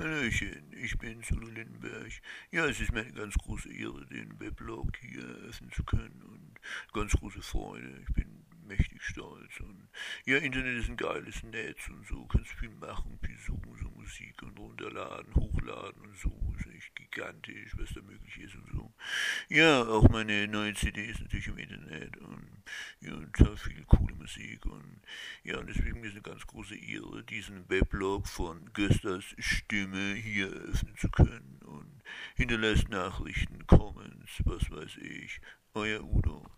[0.00, 2.12] Hallöchen, ich bin Udo Lindenberg.
[2.52, 6.60] Ja, es ist mir eine ganz große Ehre, den Weblog hier eröffnen zu können und
[6.92, 8.04] ganz große Freude.
[8.06, 9.88] Ich bin mächtig stolz und
[10.24, 14.40] ja, Internet ist ein geiles Netz und so, kannst viel machen, viel suchen, so Musik
[14.42, 18.94] und runterladen, hochladen und so, ist echt gigantisch, was da möglich ist und so.
[19.48, 22.07] Ja, auch meine neue CD ist natürlich im Internet
[23.32, 25.00] total viel coole Musik und
[25.42, 30.96] ja, und deswegen ist eine ganz große Ehre, diesen Weblog von Gösters Stimme hier eröffnen
[30.96, 32.02] zu können und
[32.36, 35.40] hinterlässt Nachrichten, Comments, was weiß ich.
[35.74, 36.57] Euer Udo.